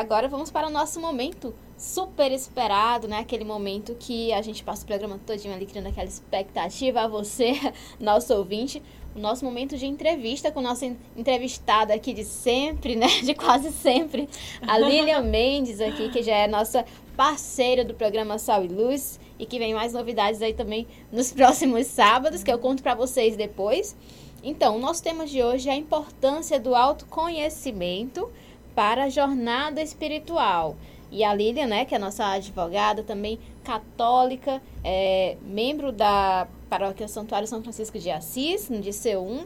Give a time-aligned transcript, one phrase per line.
[0.00, 3.18] agora vamos para o nosso momento super esperado, né?
[3.18, 7.52] Aquele momento que a gente passa o programa todinho ali criando aquela expectativa a você,
[8.00, 8.82] nosso ouvinte.
[9.14, 10.86] O nosso momento de entrevista com nossa
[11.16, 13.08] entrevistada aqui de sempre, né?
[13.22, 14.28] De quase sempre.
[14.62, 16.84] A Lilian Mendes aqui, que já é nossa
[17.16, 21.88] parceira do programa Sal e Luz e que vem mais novidades aí também nos próximos
[21.88, 23.96] sábados, que eu conto para vocês depois.
[24.44, 28.30] Então, o nosso tema de hoje é a importância do autoconhecimento
[28.74, 30.76] para a jornada espiritual.
[31.10, 37.48] E a Lilian, né, que é nossa advogada, também católica, é, membro da paróquia Santuário
[37.48, 39.44] São Francisco de Assis, no DCU1,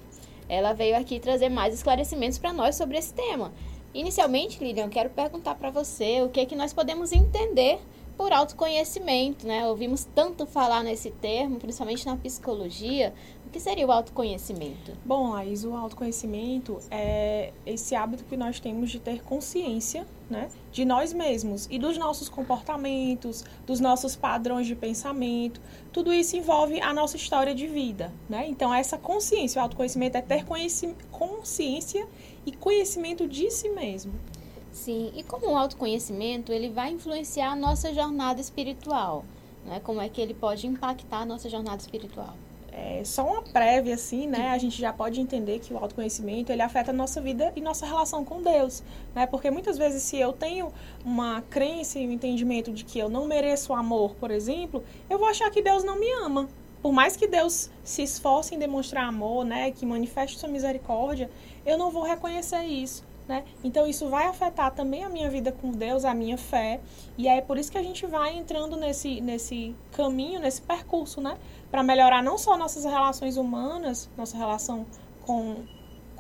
[0.49, 3.53] ela veio aqui trazer mais esclarecimentos para nós sobre esse tema.
[3.95, 7.79] Inicialmente, Lilian, eu quero perguntar para você o que é que nós podemos entender
[8.17, 9.67] por autoconhecimento, né?
[9.67, 13.13] Ouvimos tanto falar nesse termo, principalmente na psicologia,
[13.55, 14.91] que seria o autoconhecimento?
[15.05, 20.85] Bom, Laís, o autoconhecimento é esse hábito que nós temos de ter consciência né, de
[20.85, 25.61] nós mesmos e dos nossos comportamentos, dos nossos padrões de pensamento.
[25.93, 28.13] Tudo isso envolve a nossa história de vida.
[28.29, 28.45] Né?
[28.49, 30.45] Então, essa consciência, o autoconhecimento é ter
[31.13, 32.09] consciência
[32.45, 34.15] e conhecimento de si mesmo.
[34.73, 39.25] Sim, e como o autoconhecimento ele vai influenciar a nossa jornada espiritual?
[39.65, 39.79] Né?
[39.79, 42.35] Como é que ele pode impactar a nossa jornada espiritual?
[42.77, 44.51] É, só uma prévia, assim, né?
[44.51, 47.87] A gente já pode entender que o autoconhecimento, ele afeta a nossa vida e nossa
[47.87, 48.83] relação com Deus,
[49.15, 49.27] né?
[49.27, 50.73] Porque muitas vezes, se eu tenho
[51.05, 55.29] uma crença e um entendimento de que eu não mereço amor, por exemplo, eu vou
[55.29, 56.49] achar que Deus não me ama.
[56.83, 59.71] Por mais que Deus se esforce em demonstrar amor, né?
[59.71, 61.31] Que manifeste sua misericórdia,
[61.65, 63.05] eu não vou reconhecer isso.
[63.27, 63.45] Né?
[63.63, 66.79] Então isso vai afetar também a minha vida com Deus, a minha fé,
[67.17, 71.39] e é por isso que a gente vai entrando nesse, nesse caminho, nesse percurso, né?
[71.71, 74.85] Para melhorar não só nossas relações humanas, nossa relação
[75.23, 75.65] com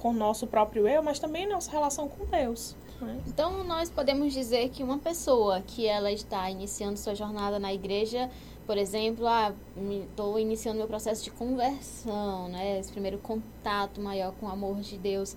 [0.05, 2.77] com nosso próprio eu, mas também nossa relação com Deus.
[3.00, 3.19] Né?
[3.27, 8.31] Então nós podemos dizer que uma pessoa que ela está iniciando sua jornada na igreja,
[8.66, 9.54] por exemplo, ah,
[10.10, 12.78] estou iniciando meu processo de conversão, né?
[12.78, 15.34] Esse primeiro contato maior com o amor de Deus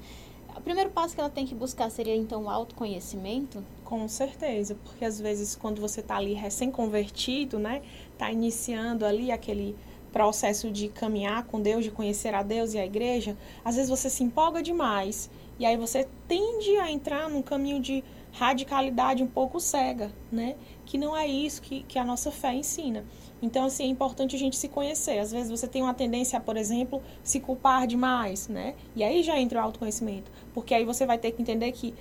[0.57, 3.63] o primeiro passo que ela tem que buscar seria então o autoconhecimento?
[3.83, 7.81] Com certeza, porque às vezes quando você está ali recém-convertido, né,
[8.13, 9.75] está iniciando ali aquele
[10.11, 14.09] processo de caminhar com Deus, de conhecer a Deus e a igreja, às vezes você
[14.09, 15.29] se empolga demais
[15.59, 20.55] e aí você tende a entrar num caminho de radicalidade um pouco cega, né?
[20.85, 23.03] Que não é isso que, que a nossa fé ensina.
[23.41, 25.19] Então, assim, é importante a gente se conhecer.
[25.19, 28.73] Às vezes você tem uma tendência por exemplo, se culpar demais, né?
[28.95, 30.31] E aí já entra o autoconhecimento.
[30.53, 31.93] Porque aí você vai ter que entender que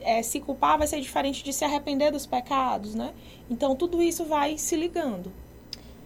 [0.00, 3.12] é, se culpar vai ser diferente de se arrepender dos pecados, né?
[3.48, 5.32] Então, tudo isso vai se ligando.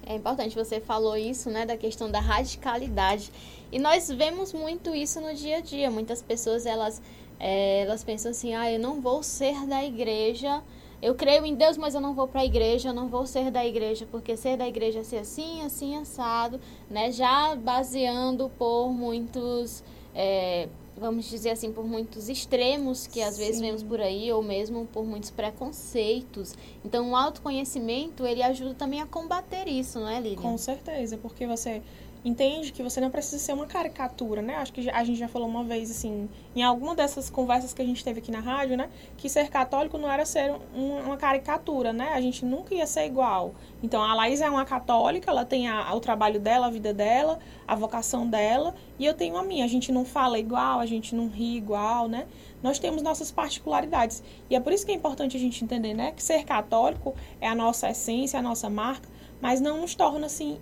[0.07, 3.33] É importante, você falou isso, né, da questão da radicalidade.
[3.73, 5.91] E nós vemos muito isso no dia a dia.
[5.91, 7.01] Muitas pessoas, elas,
[7.41, 10.63] é, elas pensam assim, ah, eu não vou ser da igreja
[11.03, 13.51] eu creio em Deus, mas eu não vou para a igreja, eu não vou ser
[13.51, 16.61] da igreja, porque ser da igreja é ser assim, assim, assado,
[16.91, 17.13] né?
[17.13, 19.83] Já baseando por muitos,
[20.15, 23.45] é, vamos dizer assim, por muitos extremos que às Sim.
[23.45, 26.55] vezes vemos por aí, ou mesmo por muitos preconceitos.
[26.85, 30.41] Então, o autoconhecimento, ele ajuda também a combater isso, não é, Lilian?
[30.41, 31.83] Com certeza, porque você
[32.25, 34.57] entende que você não precisa ser uma caricatura, né?
[34.57, 37.85] Acho que a gente já falou uma vez, assim, em alguma dessas conversas que a
[37.85, 38.89] gente teve aqui na rádio, né?
[39.19, 42.13] Que ser católico não era ser um, uma caricatura, né?
[42.15, 43.55] A gente nunca ia ser igual.
[43.83, 47.39] Então, a Laís é uma católica, ela tem a, o trabalho dela, a vida dela,
[47.69, 49.65] a vocação dela, e eu tenho a minha.
[49.65, 52.27] A gente não fala igual, a gente não ri igual, né?
[52.63, 54.23] Nós temos nossas particularidades.
[54.49, 56.13] E é por isso que é importante a gente entender, né?
[56.13, 59.07] Que ser católico é a nossa essência, a nossa marca,
[59.43, 60.59] mas não nos torna, assim...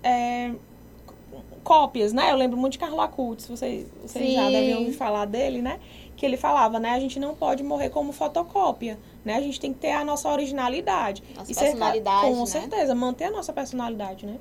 [0.00, 0.52] É,
[1.62, 2.30] cópias, né?
[2.30, 5.78] Eu lembro muito de Carlo Acutis, vocês, vocês já devem ouvir falar dele, né?
[6.16, 6.90] Que ele falava, né?
[6.90, 9.34] A gente não pode morrer como fotocópia, né?
[9.34, 11.22] A gente tem que ter a nossa originalidade.
[11.36, 12.46] Nossa e personalidade, ser, Com né?
[12.46, 14.38] certeza, manter a nossa personalidade, né?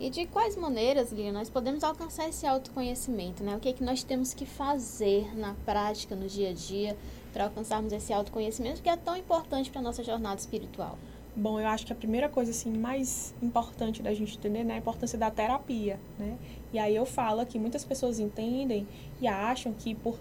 [0.00, 3.56] E de quais maneiras, Lia, nós podemos alcançar esse autoconhecimento, né?
[3.56, 6.96] O que é que nós temos que fazer na prática, no dia a dia,
[7.32, 10.96] para alcançarmos esse autoconhecimento que é tão importante para a nossa jornada espiritual?
[11.40, 14.76] Bom, eu acho que a primeira coisa assim mais importante da gente entender né, é
[14.76, 16.36] a importância da terapia, né?
[16.72, 18.88] E aí eu falo que muitas pessoas entendem
[19.20, 20.18] e acham que por,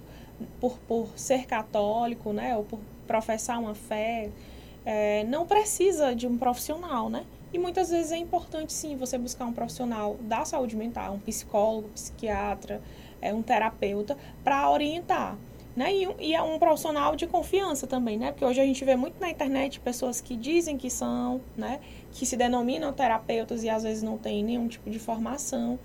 [0.59, 4.29] por, por ser católico, né, ou por professar uma fé,
[4.85, 7.25] é, não precisa de um profissional, né?
[7.51, 11.89] E muitas vezes é importante sim você buscar um profissional da saúde mental, um psicólogo,
[11.95, 12.79] psiquiatra,
[13.19, 15.35] é, um terapeuta, para orientar
[15.77, 15.93] né?
[15.93, 18.31] E, e, é um profissional de confiança também, né?
[18.31, 21.79] Porque hoje a gente vê muito na internet pessoas que dizem que são, né?
[22.11, 25.77] Que se denominam terapeutas e às vezes não têm nenhum tipo de formação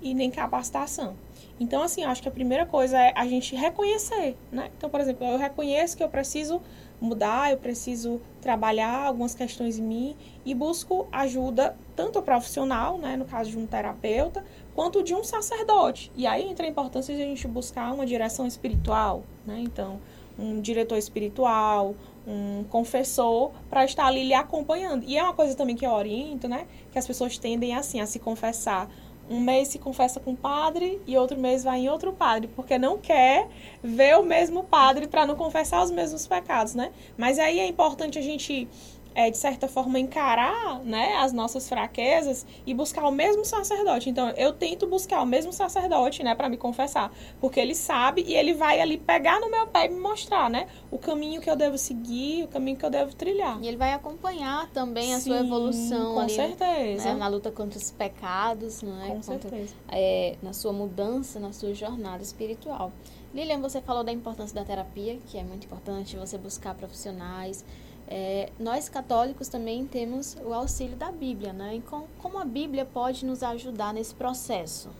[0.00, 1.14] e nem capacitação.
[1.60, 4.70] Então, assim, acho que a primeira coisa é a gente reconhecer, né?
[4.74, 6.62] Então, por exemplo, eu reconheço que eu preciso
[7.00, 13.24] mudar, eu preciso trabalhar algumas questões em mim e busco ajuda tanto profissional, né, no
[13.24, 14.44] caso de um terapeuta,
[14.74, 16.12] quanto de um sacerdote.
[16.14, 19.58] E aí entra a importância de a gente buscar uma direção espiritual, né?
[19.60, 19.98] Então,
[20.38, 21.94] um diretor espiritual,
[22.26, 25.04] um confessor para estar ali lhe acompanhando.
[25.06, 26.66] E é uma coisa também que eu oriento, né?
[26.92, 28.90] Que as pessoas tendem assim a se confessar.
[29.28, 32.78] Um mês se confessa com o padre e outro mês vai em outro padre, porque
[32.78, 33.48] não quer
[33.82, 36.92] ver o mesmo padre para não confessar os mesmos pecados, né?
[37.16, 38.68] Mas aí é importante a gente
[39.16, 44.10] é, de certa forma, encarar né, as nossas fraquezas e buscar o mesmo sacerdote.
[44.10, 47.10] Então, eu tento buscar o mesmo sacerdote, né, para me confessar,
[47.40, 50.68] porque ele sabe e ele vai ali pegar no meu pé e me mostrar, né,
[50.90, 53.58] o caminho que eu devo seguir, o caminho que eu devo trilhar.
[53.62, 57.14] E ele vai acompanhar também a Sim, sua evolução com ali, certeza.
[57.14, 59.74] Né, na luta contra os pecados, né, com contra, certeza.
[59.88, 62.92] É, na sua mudança, na sua jornada espiritual.
[63.32, 67.64] Lilian, você falou da importância da terapia, que é muito importante você buscar profissionais.
[68.08, 71.76] É, nós católicos também temos o auxílio da Bíblia, né?
[71.76, 74.90] E com, como a Bíblia pode nos ajudar nesse processo?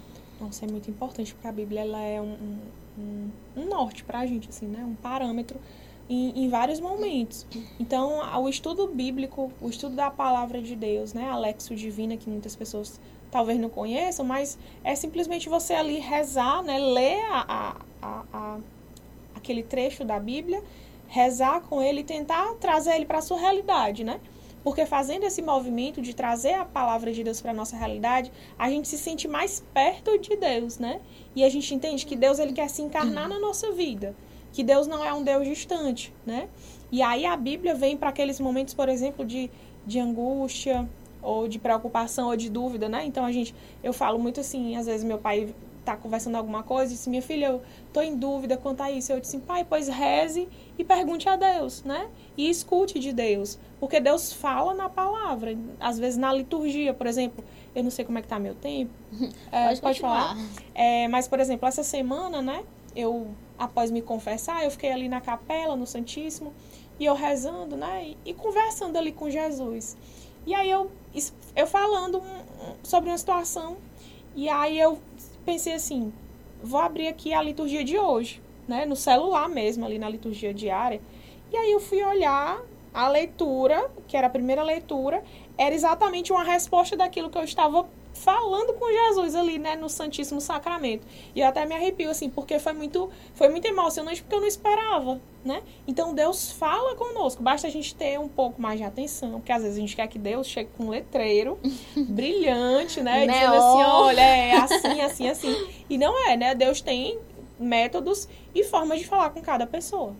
[0.41, 2.59] Nossa, é muito importante, porque a Bíblia ela é um,
[2.99, 4.85] um, um norte para a gente, assim, né?
[4.85, 5.59] Um parâmetro
[6.09, 7.47] em, em, vários momentos.
[7.79, 11.29] Então, o estudo bíblico, o estudo da palavra de Deus, né?
[11.29, 13.01] A Lexo Divina, que muitas pessoas
[13.31, 16.79] talvez não conheçam, mas é simplesmente você ali rezar, né?
[16.79, 18.59] Ler a, a, a,
[19.35, 20.63] aquele trecho da Bíblia
[21.09, 24.21] rezar com ele e tentar trazer ele para a sua realidade, né?
[24.63, 28.69] Porque fazendo esse movimento de trazer a palavra de Deus para a nossa realidade, a
[28.69, 31.01] gente se sente mais perto de Deus, né?
[31.37, 34.15] E a gente entende que Deus ele quer se encarnar na nossa vida,
[34.53, 36.49] que Deus não é um Deus distante, né?
[36.91, 39.51] E aí a Bíblia vem para aqueles momentos, por exemplo, de,
[39.87, 40.89] de angústia,
[41.27, 43.05] ou de preocupação ou de dúvida, né?
[43.05, 45.53] Então a gente, eu falo muito assim, às vezes meu pai
[45.87, 47.63] tá conversando alguma coisa disse, minha filha, eu
[47.93, 49.13] tô em dúvida quanto a isso.
[49.13, 52.09] Eu disse, pai, pois reze e pergunte a Deus, né?
[52.37, 53.59] E escute de Deus.
[53.79, 55.57] Porque Deus fala na palavra.
[55.79, 57.45] Às vezes na liturgia, por exemplo,
[57.75, 58.93] eu não sei como é que tá meu tempo.
[59.53, 60.37] É, pode, pode falar.
[60.75, 62.65] É, mas, por exemplo, essa semana, né?
[62.95, 66.53] Eu, após me confessar, eu fiquei ali na capela, no Santíssimo,
[66.99, 68.15] e eu rezando, né?
[68.25, 69.97] E, e conversando ali com Jesus.
[70.47, 70.91] E aí eu,
[71.55, 72.23] eu falando
[72.83, 73.77] sobre uma situação,
[74.35, 74.99] e aí eu
[75.47, 76.13] pensei assim,
[76.63, 78.85] vou abrir aqui a liturgia de hoje, né?
[78.85, 81.01] No celular mesmo, ali na liturgia diária.
[81.53, 82.61] E aí eu fui olhar
[82.93, 85.23] a leitura, que era a primeira leitura,
[85.57, 87.87] era exatamente uma resposta daquilo que eu estava
[88.23, 91.07] falando com Jesus ali, né, no Santíssimo Sacramento.
[91.35, 94.47] E eu até me arrepio assim, porque foi muito, foi muito emocionante porque eu não
[94.47, 95.63] esperava, né?
[95.87, 99.63] Então Deus fala conosco, basta a gente ter um pouco mais de atenção, porque às
[99.63, 101.59] vezes a gente quer que Deus chegue com um letreiro
[101.97, 105.69] brilhante, né, dizendo assim, olha, é assim, assim, assim.
[105.89, 106.55] E não é, né?
[106.55, 107.19] Deus tem
[107.59, 110.15] métodos e formas de falar com cada pessoa.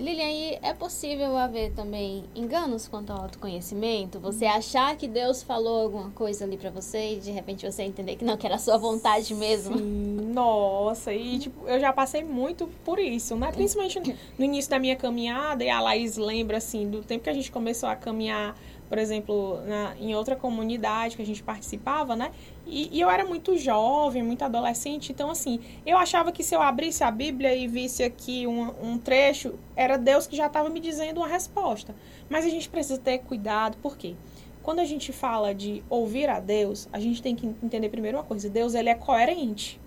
[0.00, 4.18] Lilian, é possível haver também enganos quanto ao autoconhecimento?
[4.20, 8.16] Você achar que Deus falou alguma coisa ali para você e de repente você entender
[8.16, 9.78] que não, que era sua vontade mesmo?
[9.78, 13.52] Sim, nossa, e tipo, eu já passei muito por isso, né?
[13.52, 17.34] Principalmente no início da minha caminhada, e a Laís lembra, assim, do tempo que a
[17.34, 18.54] gente começou a caminhar
[18.88, 22.30] por exemplo, na, em outra comunidade que a gente participava, né?
[22.66, 26.62] E, e, eu era muito jovem, muito adolescente, então, assim, eu achava que se eu
[26.62, 30.80] abrisse a Bíblia e visse aqui um, um trecho, era Deus que já estava me
[30.80, 31.94] dizendo uma resposta.
[32.28, 34.14] Mas a gente precisa ter cuidado, por quê?
[34.62, 38.24] Quando a gente fala de ouvir a Deus, a gente tem que entender primeiro uma
[38.24, 39.78] coisa: Deus ele é coerente.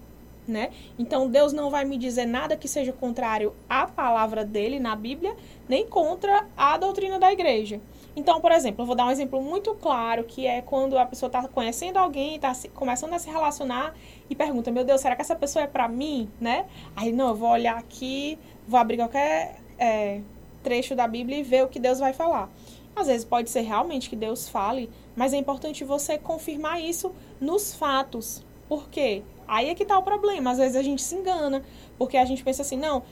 [0.47, 0.69] Né?
[0.97, 5.35] Então Deus não vai me dizer nada que seja contrário à palavra dele na Bíblia,
[5.67, 7.81] nem contra a doutrina da igreja.
[8.17, 11.27] Então, por exemplo, eu vou dar um exemplo muito claro, que é quando a pessoa
[11.27, 13.93] está conhecendo alguém, está começando a se relacionar
[14.27, 16.65] e pergunta, meu Deus, será que essa pessoa é para mim, né?
[16.95, 20.21] Aí, não, eu vou olhar aqui, vou abrir qualquer é,
[20.63, 22.49] trecho da Bíblia e ver o que Deus vai falar.
[22.95, 27.75] Às vezes pode ser realmente que Deus fale, mas é importante você confirmar isso nos
[27.75, 28.43] fatos.
[28.67, 29.21] Por quê?
[29.47, 30.49] Aí é que está o problema.
[30.49, 31.61] Às vezes a gente se engana,
[31.99, 33.03] porque a gente pensa assim, não,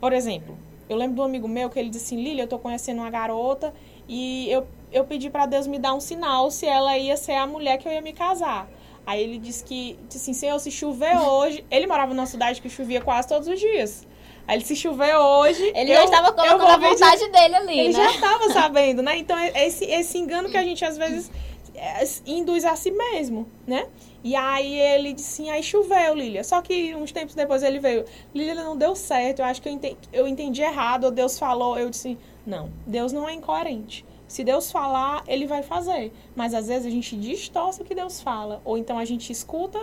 [0.00, 0.56] por exemplo,
[0.88, 3.10] eu lembro de um amigo meu que ele disse assim, Lilia, eu estou conhecendo uma
[3.10, 3.74] garota
[4.14, 7.46] e eu, eu pedi para Deus me dar um sinal se ela ia ser a
[7.46, 8.68] mulher que eu ia me casar.
[9.06, 11.64] Aí ele disse que, disse assim, Senhor, se chover hoje.
[11.70, 14.06] Ele morava numa cidade que chovia quase todos os dias.
[14.46, 15.62] Aí ele se chover hoje.
[15.74, 18.04] Ele eu, já estava colocando a vontade dele ali, ele né?
[18.04, 19.16] Já estava sabendo, né?
[19.16, 21.30] Então, é esse, esse engano que a gente às vezes
[21.74, 23.86] é, induz a si mesmo, né?
[24.22, 26.44] E aí ele disse assim, aí choveu, Lilia.
[26.44, 28.04] Só que uns tempos depois ele veio,
[28.34, 31.78] Lilia, não deu certo, eu acho que eu entendi, eu entendi errado, ou Deus falou,
[31.78, 34.04] eu disse, não, Deus não é incoerente.
[34.26, 36.12] Se Deus falar, ele vai fazer.
[36.34, 38.62] Mas às vezes a gente distorce o que Deus fala.
[38.64, 39.78] Ou então a gente escuta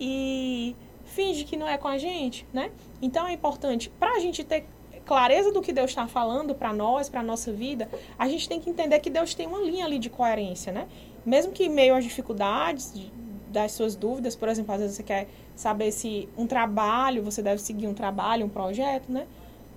[0.00, 2.70] e finge que não é com a gente, né?
[3.00, 4.66] Então é importante, para a gente ter
[5.04, 8.70] clareza do que Deus está falando para nós, para nossa vida, a gente tem que
[8.70, 10.88] entender que Deus tem uma linha ali de coerência, né?
[11.24, 12.92] Mesmo que em meio às dificuldades,
[13.54, 17.60] das suas dúvidas, por exemplo, às vezes você quer saber se um trabalho, você deve
[17.60, 19.26] seguir um trabalho, um projeto, né?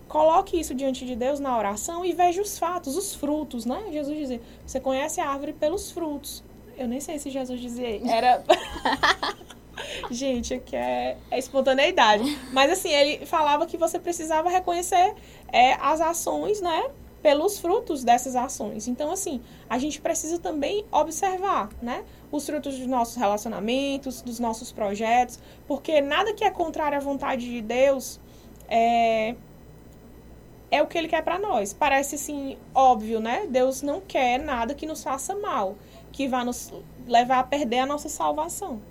[0.07, 3.85] Coloque isso diante de Deus na oração e veja os fatos, os frutos, né?
[3.91, 6.43] Jesus dizia, você conhece a árvore pelos frutos.
[6.77, 8.43] Eu nem sei se Jesus dizia, era...
[10.09, 12.23] Gente, aqui é, é espontaneidade.
[12.51, 15.13] Mas assim, ele falava que você precisava reconhecer
[15.51, 16.89] é, as ações, né?
[17.21, 18.87] Pelos frutos dessas ações.
[18.87, 22.03] Então, assim, a gente precisa também observar, né?
[22.31, 27.49] Os frutos dos nossos relacionamentos, dos nossos projetos, porque nada que é contrário à vontade
[27.49, 28.19] de Deus
[28.67, 29.35] é,
[30.69, 31.73] é o que ele quer para nós.
[31.73, 33.47] Parece assim óbvio, né?
[33.47, 35.75] Deus não quer nada que nos faça mal,
[36.11, 36.73] que vá nos
[37.07, 38.81] levar a perder a nossa salvação.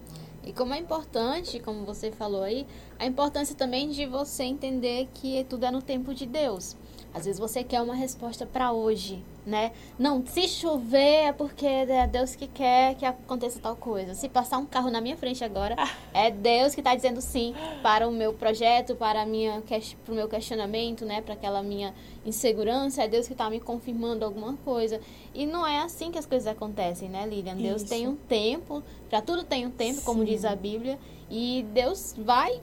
[0.44, 2.66] E como é importante, como você falou aí,
[2.98, 6.76] a importância também de você entender que tudo é no tempo de Deus.
[7.16, 9.72] Às vezes você quer uma resposta para hoje, né?
[9.98, 14.12] Não, se chover é porque é Deus que quer que aconteça tal coisa.
[14.12, 15.76] Se passar um carro na minha frente agora,
[16.12, 19.62] é Deus que está dizendo sim para o meu projeto, para minha
[20.04, 21.22] para o meu questionamento, né?
[21.22, 21.94] Para aquela minha
[22.26, 25.00] insegurança, é Deus que está me confirmando alguma coisa.
[25.34, 27.56] E não é assim que as coisas acontecem, né, Lilian?
[27.56, 27.88] Deus Isso.
[27.88, 30.04] tem um tempo, para tudo tem um tempo, sim.
[30.04, 30.98] como diz a Bíblia,
[31.30, 32.60] e Deus vai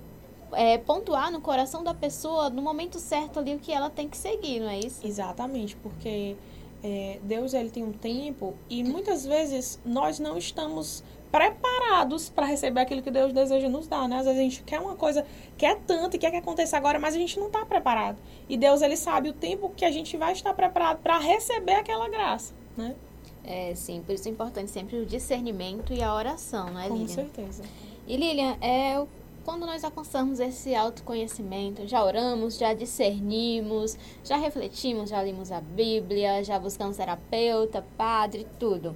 [0.56, 4.18] é, pontuar no coração da pessoa no momento certo ali o que ela tem que
[4.18, 5.06] seguir, não é isso?
[5.06, 6.36] Exatamente, porque
[6.84, 12.82] é, Deus ele tem um tempo e muitas vezes nós não estamos preparados para receber
[12.82, 14.18] aquilo que Deus deseja nos dar, né?
[14.18, 15.26] Às vezes a gente quer uma coisa,
[15.58, 18.20] quer tanto e quer que aconteça agora, mas a gente não está preparado.
[18.48, 22.08] E Deus ele sabe o tempo que a gente vai estar preparado para receber aquela
[22.08, 22.96] graça, né?
[23.44, 27.08] É, sim, por isso é importante sempre o discernimento e a oração, não é, Lilian?
[27.08, 27.64] Com certeza.
[28.08, 29.04] E Lilian, é,
[29.44, 36.44] quando nós alcançamos esse autoconhecimento, já oramos, já discernimos, já refletimos, já limos a Bíblia,
[36.44, 38.96] já buscamos terapeuta, padre, tudo.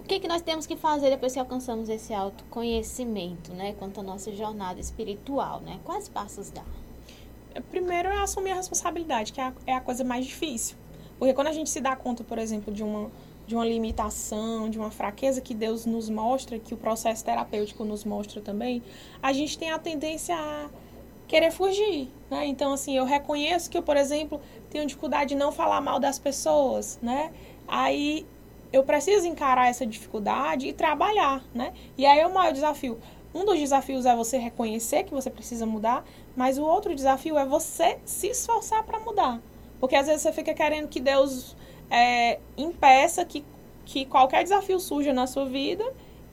[0.00, 3.74] O que, que nós temos que fazer depois que alcançamos esse autoconhecimento, né?
[3.78, 5.78] Quanto à nossa jornada espiritual, né?
[5.84, 6.64] Quais passos dá?
[7.70, 10.76] Primeiro é assumir a responsabilidade, que é é a coisa mais difícil.
[11.18, 13.10] Porque quando a gente se dá conta, por exemplo, de uma
[13.50, 18.04] de uma limitação, de uma fraqueza que Deus nos mostra, que o processo terapêutico nos
[18.04, 18.80] mostra também,
[19.20, 20.70] a gente tem a tendência a
[21.26, 22.46] querer fugir, né?
[22.46, 24.40] Então, assim, eu reconheço que eu, por exemplo,
[24.70, 27.32] tenho dificuldade de não falar mal das pessoas, né?
[27.66, 28.24] Aí
[28.72, 31.72] eu preciso encarar essa dificuldade e trabalhar, né?
[31.98, 33.00] E aí é o maior desafio.
[33.34, 36.04] Um dos desafios é você reconhecer que você precisa mudar,
[36.36, 39.40] mas o outro desafio é você se esforçar para mudar.
[39.80, 41.56] Porque às vezes você fica querendo que Deus
[41.90, 43.44] é, impeça que,
[43.84, 45.84] que qualquer desafio surja na sua vida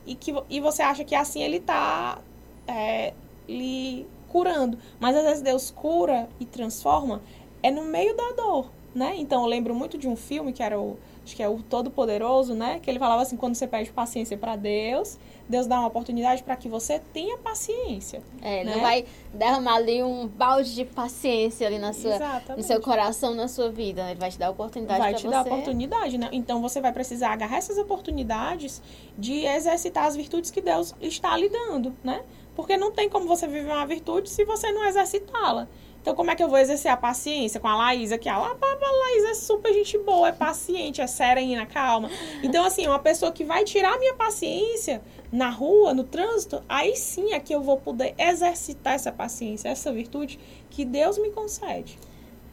[0.06, 2.18] e que e você acha que assim ele está
[2.66, 3.12] é,
[3.48, 4.78] lhe curando.
[5.00, 7.20] Mas às vezes Deus cura e transforma
[7.62, 9.14] é no meio da dor, né?
[9.16, 10.96] Então eu lembro muito de um filme que era o
[11.28, 12.80] acho que é o Todo Poderoso, né?
[12.82, 16.56] Que ele falava assim, quando você pede paciência para Deus, Deus dá uma oportunidade para
[16.56, 18.22] que você tenha paciência.
[18.40, 18.74] É, né?
[18.74, 22.18] não vai derramar ali um balde de paciência ali na sua,
[22.56, 24.10] no seu coração, na sua vida.
[24.10, 25.28] Ele vai te dar oportunidade Vai te você.
[25.28, 26.30] dar oportunidade, né?
[26.32, 28.80] Então você vai precisar agarrar essas oportunidades
[29.16, 32.22] de exercitar as virtudes que Deus está lhe dando, né?
[32.56, 35.68] Porque não tem como você viver uma virtude se você não exercitá-la.
[36.08, 38.16] Então, como é que eu vou exercer a paciência com a Laísa?
[38.16, 42.08] Que a, a Laísa é super gente boa, é paciente, é serena, calma.
[42.42, 46.96] Então, assim, uma pessoa que vai tirar a minha paciência na rua, no trânsito, aí
[46.96, 51.98] sim é que eu vou poder exercitar essa paciência, essa virtude que Deus me concede.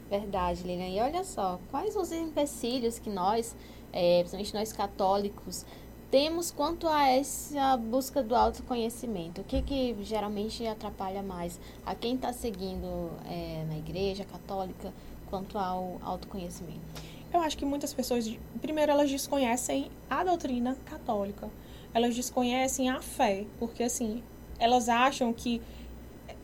[0.10, 0.90] Verdade, Lilian.
[0.90, 3.56] E olha só, quais os empecilhos que nós,
[3.94, 5.66] é, principalmente nós católicos,
[6.12, 9.42] temos quanto a essa busca do autoconhecimento?
[9.42, 14.94] O que, que geralmente atrapalha mais a quem está seguindo é, na igreja católica
[15.30, 16.80] quanto ao autoconhecimento?
[17.34, 18.32] Eu acho que muitas pessoas,
[18.62, 21.50] primeiro, elas desconhecem a doutrina católica.
[21.94, 24.24] Elas desconhecem a fé, porque assim,
[24.60, 25.62] elas acham que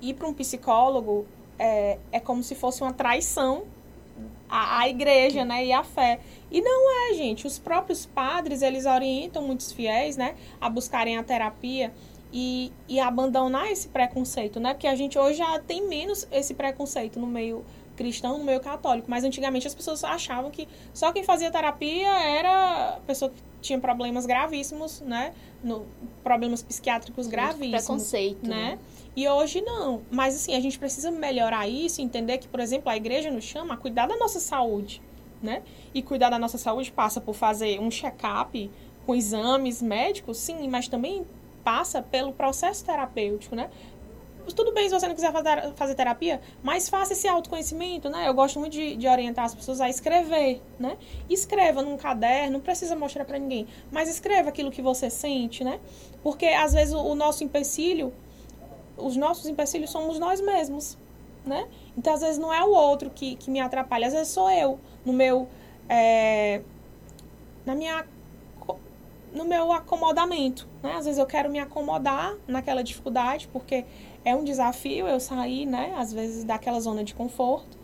[0.02, 1.26] ir para um psicólogo
[1.58, 3.64] é, é como se fosse uma traição
[4.52, 6.20] à, à igreja, né, e à fé.
[6.52, 7.48] E não é, gente.
[7.48, 11.94] Os próprios padres, eles orientam muitos fiéis, né, a buscarem a terapia
[12.32, 14.74] e, e abandonar esse preconceito, né?
[14.74, 17.64] Porque a gente hoje já tem menos esse preconceito no meio
[17.96, 19.10] cristão, no meio católico.
[19.10, 24.26] Mas antigamente as pessoas achavam que só quem fazia terapia era pessoa que tinha problemas
[24.26, 25.34] gravíssimos, né?
[25.64, 25.86] No,
[26.24, 27.86] problemas psiquiátricos gravíssimos.
[27.86, 28.72] Preconceito, né?
[28.72, 28.80] né?
[29.16, 30.02] E hoje não.
[30.10, 33.74] Mas assim, a gente precisa melhorar isso, entender que, por exemplo, a igreja nos chama
[33.74, 35.02] a cuidar da nossa saúde
[35.42, 35.64] né?
[35.94, 38.70] E cuidar da nossa saúde passa por fazer um check-up
[39.06, 41.26] com exames médicos, sim, mas também
[41.64, 43.70] passa pelo processo terapêutico, né?
[44.56, 45.32] tudo bem se você não quiser
[45.76, 48.28] fazer, terapia, mas faça esse autoconhecimento, né?
[48.28, 50.98] Eu gosto muito de, de orientar as pessoas a escrever, né?
[51.30, 55.80] Escreva num caderno, não precisa mostrar para ninguém, mas escreva aquilo que você sente, né?
[56.24, 58.14] Porque às vezes o, o nosso empecilho,
[58.98, 60.98] os nossos empecilhos somos nós mesmos,
[61.46, 61.68] né?
[61.98, 64.80] Então às vezes não é o outro que, que me atrapalha, às vezes sou eu,
[65.06, 65.48] no meu.
[65.88, 66.62] É,
[67.66, 68.06] na minha
[69.34, 70.96] no meu acomodamento, né?
[70.96, 73.86] Às vezes eu quero me acomodar naquela dificuldade, porque
[74.26, 75.94] é um desafio eu sair, né?
[75.98, 77.78] Às vezes daquela zona de conforto,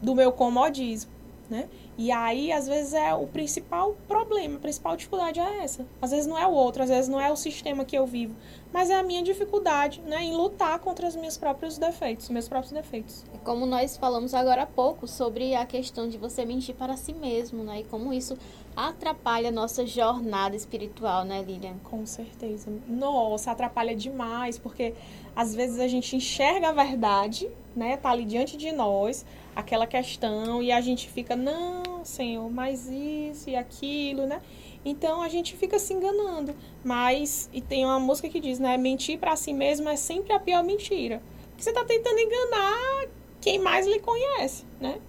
[0.00, 1.10] do meu comodismo,
[1.48, 1.68] né?
[1.96, 5.86] E aí, às vezes, é o principal problema, a principal dificuldade é essa.
[6.02, 8.34] Às vezes não é o outro, às vezes não é o sistema que eu vivo,
[8.72, 12.72] mas é a minha dificuldade, né, em lutar contra os meus próprios defeitos, meus próprios
[12.72, 13.24] defeitos.
[13.32, 17.12] É como nós falamos agora há pouco sobre a questão de você mentir para si
[17.12, 18.36] mesmo, né, e como isso
[18.76, 21.76] atrapalha a nossa jornada espiritual, né, Lilian?
[21.84, 22.72] Com certeza.
[22.88, 24.94] Nossa, atrapalha demais, porque
[25.34, 30.62] às vezes a gente enxerga a verdade, né, tá ali diante de nós, aquela questão,
[30.62, 34.40] e a gente fica, não, Senhor, mas isso e aquilo, né?
[34.84, 36.54] Então a gente fica se enganando.
[36.84, 38.76] Mas, e tem uma música que diz, né?
[38.76, 41.22] Mentir para si mesmo é sempre a pior mentira.
[41.50, 43.06] Porque você tá tentando enganar
[43.40, 45.00] quem mais lhe conhece, né?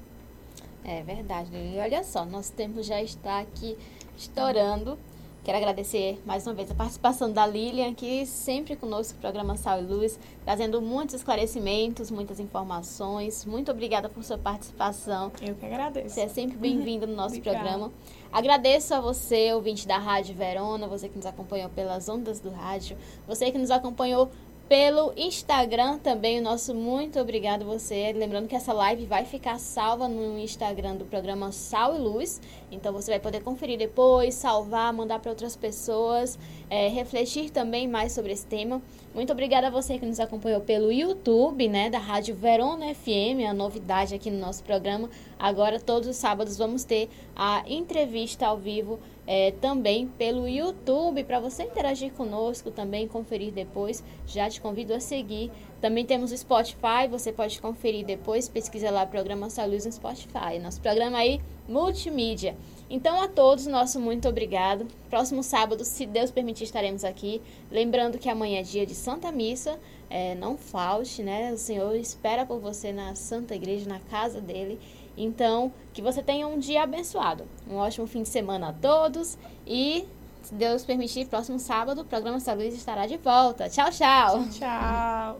[0.87, 1.49] É verdade.
[1.53, 3.75] E olha só, nosso tempo já está aqui
[4.15, 4.97] estourando.
[5.43, 9.79] Quero agradecer mais uma vez a participação da Lilian, aqui sempre conosco no programa Sal
[9.79, 13.45] e Luz, trazendo muitos esclarecimentos, muitas informações.
[13.45, 15.31] Muito obrigada por sua participação.
[15.43, 16.09] Eu que agradeço.
[16.09, 17.91] Você é sempre bem-vindo no nosso programa.
[18.31, 22.97] Agradeço a você, ouvinte da Rádio Verona, você que nos acompanhou pelas ondas do rádio,
[23.27, 24.31] você que nos acompanhou
[24.67, 26.39] pelo Instagram também.
[26.39, 28.11] O nosso muito obrigado você.
[28.13, 32.41] Lembrando que essa live vai ficar salva no Instagram do programa Sal e Luz.
[32.71, 36.37] Então você vai poder conferir depois, salvar, mandar para outras pessoas,
[36.69, 38.81] é, refletir também mais sobre esse tema.
[39.13, 43.53] Muito obrigada a você que nos acompanhou pelo YouTube, né, da Rádio Verona FM, a
[43.53, 45.09] novidade aqui no nosso programa.
[45.39, 51.39] Agora, todos os sábados, vamos ter a entrevista ao vivo é, também pelo YouTube, para
[51.39, 54.03] você interagir conosco também, conferir depois.
[54.27, 55.51] Já te convido a seguir.
[55.81, 60.57] Também temos o Spotify, você pode conferir depois, pesquisa lá Programa Saluz no Spotify.
[60.61, 62.55] Nosso programa aí, multimídia.
[62.89, 64.87] Então, a todos, nosso muito obrigado.
[65.09, 67.41] Próximo sábado, se Deus permitir, estaremos aqui.
[67.71, 69.79] Lembrando que amanhã é dia de Santa Missa.
[70.07, 71.51] É, não falte, né?
[71.51, 74.79] O Senhor espera por você na Santa Igreja, na casa dele.
[75.17, 77.45] Então, que você tenha um dia abençoado.
[77.69, 79.37] Um ótimo fim de semana a todos.
[79.65, 80.05] E,
[80.41, 83.69] se Deus permitir, próximo sábado, o programa Saúde estará de volta.
[83.69, 84.45] Tchau, tchau.
[84.51, 85.39] Tchau.